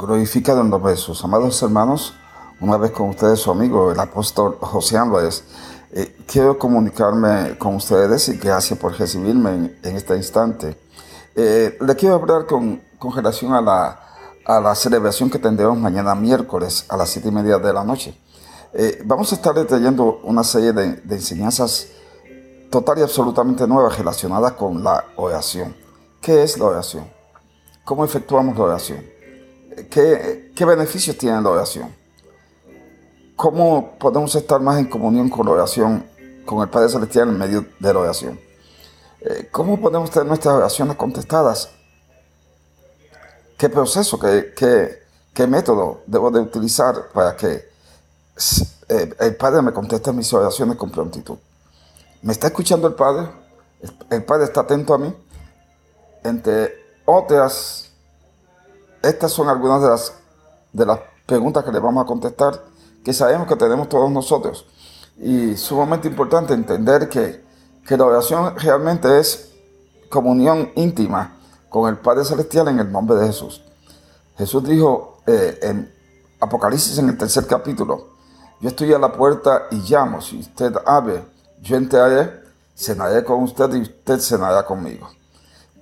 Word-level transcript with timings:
Glorificado 0.00 0.62
en 0.62 0.70
los 0.70 0.82
besos. 0.82 1.22
Amados 1.24 1.62
hermanos, 1.62 2.14
una 2.58 2.78
vez 2.78 2.90
con 2.90 3.10
ustedes 3.10 3.38
su 3.38 3.50
amigo, 3.50 3.92
el 3.92 4.00
apóstol 4.00 4.56
José 4.58 4.96
Álvarez, 4.96 5.44
eh, 5.92 6.16
quiero 6.26 6.58
comunicarme 6.58 7.58
con 7.58 7.74
ustedes 7.74 8.30
y 8.30 8.38
gracias 8.38 8.78
por 8.78 8.98
recibirme 8.98 9.76
en, 9.82 9.96
este 9.96 10.16
instante. 10.16 10.80
Eh, 11.36 11.76
le 11.78 11.96
quiero 11.96 12.14
hablar 12.14 12.46
con, 12.46 12.80
con 12.98 13.14
relación 13.14 13.52
a 13.52 13.60
la, 13.60 14.00
a 14.46 14.58
la 14.58 14.74
celebración 14.74 15.28
que 15.28 15.38
tendremos 15.38 15.76
mañana 15.76 16.14
miércoles 16.14 16.86
a 16.88 16.96
las 16.96 17.10
siete 17.10 17.28
y 17.28 17.32
media 17.32 17.58
de 17.58 17.70
la 17.70 17.84
noche. 17.84 18.18
Eh, 18.72 19.02
vamos 19.04 19.30
a 19.32 19.34
estar 19.34 19.54
leyendo 19.54 20.20
una 20.22 20.44
serie 20.44 20.72
de, 20.72 20.92
de 20.92 21.14
enseñanzas 21.14 21.88
total 22.70 23.00
y 23.00 23.02
absolutamente 23.02 23.66
nuevas 23.66 23.98
relacionadas 23.98 24.52
con 24.52 24.82
la 24.82 25.04
oración. 25.16 25.76
¿Qué 26.22 26.42
es 26.42 26.56
la 26.56 26.64
oración? 26.64 27.04
¿Cómo 27.84 28.02
efectuamos 28.02 28.56
la 28.56 28.64
oración? 28.64 29.19
¿Qué, 29.90 30.64
beneficios 30.64 31.16
tiene 31.16 31.40
la 31.40 31.48
oración? 31.48 31.94
¿Cómo 33.36 33.96
podemos 33.98 34.34
estar 34.34 34.60
más 34.60 34.78
en 34.78 34.86
comunión 34.86 35.30
con 35.30 35.46
la 35.46 35.52
oración, 35.52 36.04
con 36.44 36.62
el 36.62 36.68
Padre 36.68 36.88
Celestial 36.88 37.28
en 37.28 37.38
medio 37.38 37.66
de 37.78 37.94
la 37.94 38.00
oración? 38.00 38.40
Eh, 39.20 39.48
¿Cómo 39.50 39.80
podemos 39.80 40.10
tener 40.10 40.26
nuestras 40.26 40.54
oraciones 40.54 40.96
contestadas? 40.96 41.70
¿Qué 43.56 43.68
proceso, 43.68 44.18
qué, 44.18 44.54
qué, 45.34 45.46
método 45.46 46.02
debo 46.06 46.30
de 46.30 46.40
utilizar 46.40 47.08
para 47.12 47.36
que 47.36 47.68
eh, 48.88 49.14
el 49.20 49.36
Padre 49.36 49.62
me 49.62 49.72
conteste 49.72 50.12
mis 50.12 50.32
oraciones 50.32 50.76
con 50.76 50.90
prontitud? 50.90 51.38
¿Me 52.22 52.32
está 52.32 52.48
escuchando 52.48 52.88
el 52.88 52.94
Padre? 52.94 53.30
¿El, 54.10 54.24
Padre 54.24 54.44
está 54.44 54.60
atento 54.60 54.94
a 54.94 54.98
mí? 54.98 55.14
Entre 56.22 56.74
otras 57.06 57.89
estas 59.02 59.32
son 59.32 59.48
algunas 59.48 59.82
de 59.82 59.88
las, 59.88 60.12
de 60.72 60.86
las 60.86 61.00
preguntas 61.26 61.64
que 61.64 61.72
le 61.72 61.78
vamos 61.78 62.04
a 62.04 62.06
contestar, 62.06 62.62
que 63.04 63.12
sabemos 63.12 63.46
que 63.46 63.56
tenemos 63.56 63.88
todos 63.88 64.10
nosotros. 64.10 64.66
Y 65.18 65.56
sumamente 65.56 66.08
importante 66.08 66.54
entender 66.54 67.08
que, 67.08 67.44
que 67.86 67.96
la 67.96 68.04
oración 68.04 68.56
realmente 68.58 69.18
es 69.18 69.52
comunión 70.10 70.70
íntima 70.74 71.36
con 71.68 71.88
el 71.88 71.98
Padre 71.98 72.24
Celestial 72.24 72.68
en 72.68 72.80
el 72.80 72.90
nombre 72.90 73.16
de 73.16 73.26
Jesús. 73.26 73.62
Jesús 74.36 74.64
dijo 74.64 75.18
eh, 75.26 75.58
en 75.62 75.94
Apocalipsis 76.40 76.98
en 76.98 77.10
el 77.10 77.18
tercer 77.18 77.46
capítulo, 77.46 78.08
yo 78.60 78.68
estoy 78.68 78.92
a 78.92 78.98
la 78.98 79.12
puerta 79.12 79.68
y 79.70 79.76
llamo, 79.76 80.20
si 80.20 80.40
usted 80.40 80.74
abre, 80.84 81.24
yo 81.62 81.76
entraré, 81.76 82.42
cenaré 82.76 83.24
con 83.24 83.42
usted 83.42 83.72
y 83.74 83.82
usted 83.82 84.18
cenará 84.18 84.64
conmigo. 84.64 85.08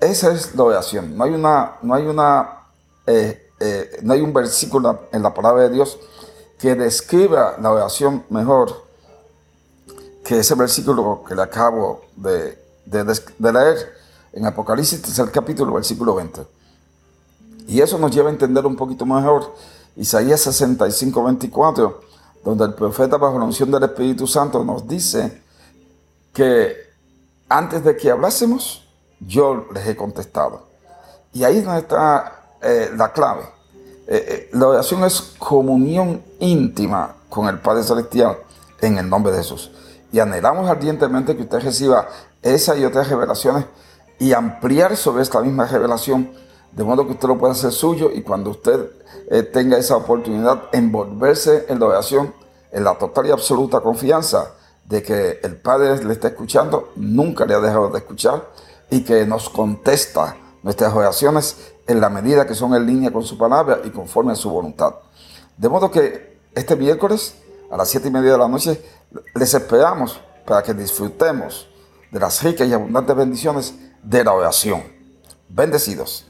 Esa 0.01 0.33
es 0.33 0.55
la 0.55 0.65
oración, 0.65 1.17
no 1.17 1.25
hay 1.25 1.33
una, 1.33 1.77
no 1.83 1.95
hay 1.95 2.07
una 2.07 2.58
eh, 3.11 3.53
eh, 3.59 4.01
no 4.03 4.13
hay 4.13 4.21
un 4.21 4.35
versículo 4.35 5.09
en 5.13 5.23
la 5.23 5.33
palabra 5.33 5.63
de 5.63 5.71
Dios 5.71 5.99
que 6.59 6.75
describa 6.75 7.57
la 7.59 7.73
oración 7.73 8.23
mejor 8.29 8.85
que 10.23 10.41
ese 10.41 10.55
versículo 10.55 11.25
que 11.27 11.35
le 11.35 11.41
acabo 11.41 12.03
de, 12.17 12.59
leer 12.85 13.95
en 14.35 14.45
Apocalipsis, 14.45 15.19
el 15.19 15.31
capítulo, 15.31 15.73
versículo 15.73 16.17
20. 16.17 16.43
Y 17.67 17.81
eso 17.81 17.99
nos 17.99 18.11
lleva 18.11 18.29
a 18.29 18.33
entender 18.33 18.67
un 18.67 18.77
poquito 18.77 19.07
mejor 19.07 19.55
Isaías 19.97 20.43
65, 20.43 21.25
24, 21.25 22.01
donde 22.45 22.65
el 22.67 22.75
profeta 22.75 23.17
bajo 23.17 23.39
la 23.39 23.47
unción 23.47 23.71
del 23.71 23.85
Espíritu 23.85 24.27
Santo 24.27 24.63
nos 24.63 24.87
dice 24.87 25.43
que 26.35 26.77
antes 27.49 27.83
de 27.83 27.97
que 27.97 28.11
hablásemos, 28.11 28.87
yo 29.19 29.67
les 29.73 29.87
he 29.87 29.97
contestado. 29.97 30.67
Y 31.33 31.45
ahí 31.45 31.63
donde 31.63 31.81
está 31.81 32.39
eh, 32.61 32.91
la 32.97 33.13
clave. 33.13 33.43
Eh, 34.07 34.25
eh, 34.29 34.51
la 34.53 34.69
oración 34.69 35.05
es 35.05 35.35
comunión 35.39 36.23
íntima 36.41 37.17
con 37.29 37.47
el 37.49 37.59
Padre 37.61 37.83
Celestial 37.83 38.39
en 38.81 38.99
el 38.99 39.09
nombre 39.09 39.33
de 39.33 39.39
Jesús. 39.39 39.71
Y 40.13 40.21
anhelamos 40.21 40.69
ardientemente 40.69 41.37
que 41.37 41.43
usted 41.43 41.61
reciba 41.61 42.09
esa 42.43 42.77
y 42.77 42.85
otras 42.85 43.09
revelaciones 43.09 43.67
y 44.19 44.33
ampliar 44.33 44.97
sobre 44.97 45.23
esta 45.23 45.41
misma 45.41 45.67
revelación, 45.67 46.31
de 46.73 46.85
modo 46.85 47.07
que 47.07 47.13
usted 47.13 47.29
lo 47.29 47.39
pueda 47.39 47.53
hacer 47.53 47.73
suyo 47.73 48.11
y 48.13 48.23
cuando 48.23 48.51
usted 48.51 48.91
tenga 49.53 49.77
esa 49.77 49.97
oportunidad, 49.97 50.63
envolverse 50.73 51.67
en 51.69 51.79
la 51.79 51.87
oración 51.87 52.33
en 52.73 52.85
la 52.85 52.97
total 52.97 53.27
y 53.27 53.31
absoluta 53.31 53.81
confianza 53.81 54.53
de 54.85 55.03
que 55.03 55.41
el 55.43 55.57
Padre 55.57 56.03
le 56.05 56.13
está 56.13 56.29
escuchando, 56.29 56.93
nunca 56.97 57.45
le 57.45 57.55
ha 57.55 57.61
dejado 57.61 57.91
de 57.91 57.99
escuchar 57.99 58.49
y 58.91 59.05
que 59.05 59.27
nos 59.27 59.51
contesta 59.51 60.37
nuestras 60.69 60.93
oraciones 60.93 61.57
en 61.87 61.99
la 61.99 62.11
medida 62.11 62.47
que 62.47 62.55
son 62.55 62.75
en 62.75 62.85
línea 62.85 63.11
con 63.11 63.25
su 63.25 63.39
palabra 63.39 63.81
y 63.85 63.89
conforme 63.89 64.33
a 64.33 64.37
su 64.37 64.51
voluntad. 64.51 64.97
De 65.57 65.67
modo 65.67 65.91
que 65.91 66.41
este 66.55 66.77
miércoles 66.77 67.37
a 67.71 67.79
las 67.79 67.89
siete 67.89 68.09
y 68.09 68.11
media 68.11 68.33
de 68.33 68.37
la 68.37 68.49
noche 68.49 68.85
les 69.35 69.55
esperamos 69.55 70.21
para 70.45 70.63
que 70.63 70.75
disfrutemos 70.75 71.71
de 72.11 72.21
las 72.21 72.43
ricas 72.43 72.69
y 72.69 72.75
abundantes 72.75 73.17
bendiciones 73.17 73.75
de 74.03 74.23
la 74.23 74.35
oración. 74.35 74.83
Bendecidos. 75.49 76.28